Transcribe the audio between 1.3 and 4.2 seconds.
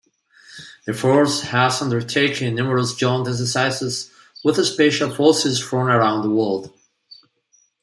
has undertaken numerous joint exercises